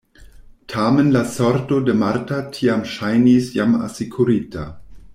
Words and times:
Tamen 0.71 1.11
la 1.15 1.21
sorto 1.33 1.77
de 1.89 1.95
Marta 2.05 2.39
tiam 2.57 2.83
ŝajnis 2.97 3.55
jam 3.59 3.77
asekurita. 3.89 4.69